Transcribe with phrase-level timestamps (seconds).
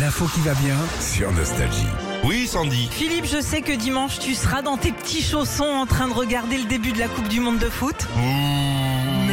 [0.00, 1.86] L'info qui va bien sur Nostalgie.
[2.24, 2.88] Oui, Sandy.
[2.90, 6.56] Philippe, je sais que dimanche tu seras dans tes petits chaussons en train de regarder
[6.56, 8.06] le début de la Coupe du Monde de foot.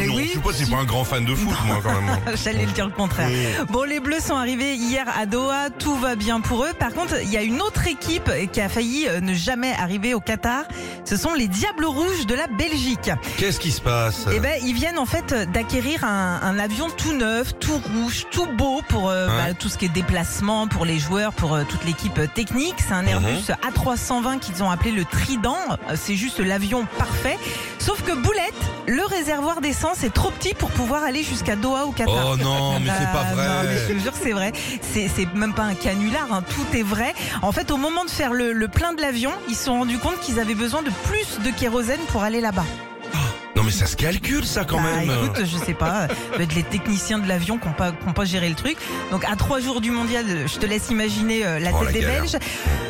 [0.08, 2.18] Non, oui, je sais pas, c'est pas un grand fan de foot, moi, quand même.
[2.44, 3.28] J'allais le dire le contraire.
[3.70, 6.72] Bon, les Bleus sont arrivés hier à Doha, tout va bien pour eux.
[6.78, 10.14] Par contre, il y a une autre équipe qui a failli euh, ne jamais arriver
[10.14, 10.64] au Qatar.
[11.04, 13.10] Ce sont les Diables Rouges de la Belgique.
[13.36, 14.26] Qu'est-ce qui se passe?
[14.32, 18.46] Eh ben, ils viennent en fait d'acquérir un, un avion tout neuf, tout rouge, tout
[18.56, 21.84] beau pour euh, bah, tout ce qui est déplacement, pour les joueurs, pour euh, toute
[21.84, 22.74] l'équipe technique.
[22.78, 25.56] C'est un Airbus A320 qu'ils ont appelé le Trident.
[25.94, 27.36] C'est juste l'avion parfait.
[27.88, 28.52] Sauf que boulette,
[28.86, 32.32] le réservoir d'essence est trop petit pour pouvoir aller jusqu'à Doha au Qatar.
[32.32, 33.48] Oh non, mais c'est pas vrai.
[33.48, 34.52] non, mais je te jure que c'est vrai.
[34.82, 37.14] C'est c'est même pas un canular, hein, tout est vrai.
[37.40, 39.96] En fait, au moment de faire le, le plein de l'avion, ils se sont rendus
[39.96, 42.66] compte qu'ils avaient besoin de plus de kérosène pour aller là-bas.
[43.68, 45.10] Mais ça se calcule, ça, quand Bah, même.
[45.10, 48.54] écoute, je sais pas, peut-être les techniciens de l'avion qui n'ont pas, pas géré le
[48.54, 48.78] truc.
[49.10, 51.92] Donc à trois jours du mondial, je te laisse imaginer euh, la Oh, tête la
[51.92, 52.20] des galère.
[52.22, 52.36] Belges.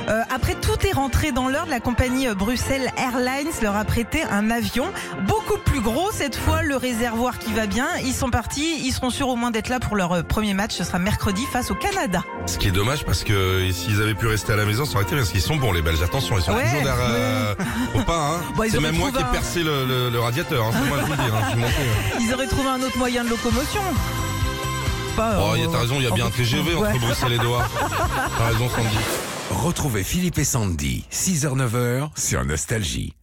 [0.09, 1.69] Euh, après, tout est rentré dans l'ordre.
[1.70, 4.86] La compagnie euh, Bruxelles Airlines leur a prêté un avion
[5.27, 6.62] beaucoup plus gros cette fois.
[6.62, 7.86] Le réservoir qui va bien.
[8.05, 8.81] Ils sont partis.
[8.84, 10.75] Ils seront sûrs au moins d'être là pour leur premier match.
[10.77, 12.22] Ce sera mercredi face au Canada.
[12.47, 15.03] Ce qui est dommage, parce que s'ils avaient pu rester à la maison, ça aurait
[15.03, 16.03] été bien, parce qu'ils sont bons, les Belges.
[16.03, 17.56] Attention, ils sont Ouais, toujours derrière.
[17.92, 18.41] Faut pas, hein.
[18.55, 20.72] Bon, ils c'est même moi qui ai percé le, le- le radiateur, hein.
[20.83, 21.41] C'est moi, je vous le dis, hein.
[21.44, 22.19] Je suis monté, hein.
[22.20, 23.83] Ils auraient trouvé un autre moyen de locomotion.
[25.16, 26.98] Pas, Oh, euh, y a- t'as raison, il y a bien un TGV entre Ouais.
[26.98, 27.66] Bruxelles et Doha.
[28.38, 28.97] T'as raison, Sandy.
[29.50, 33.14] Retrouvez Philippe et Sandy, 6h-9h sur Nostalgie.